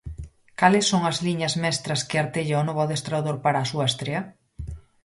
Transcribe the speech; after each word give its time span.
Cales 0.59 0.85
son 0.91 1.01
as 1.11 1.17
liñas 1.25 1.53
mestras 1.63 2.01
que 2.09 2.17
artella 2.23 2.61
o 2.61 2.65
novo 2.67 2.81
adestrador 2.83 3.35
para 3.45 3.59
a 3.61 3.69
súa 3.71 3.85
estrea? 3.91 4.21